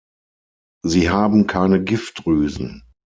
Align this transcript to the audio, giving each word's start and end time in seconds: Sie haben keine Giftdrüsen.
Sie 0.83 1.11
haben 1.11 1.45
keine 1.45 1.83
Giftdrüsen. 1.83 2.81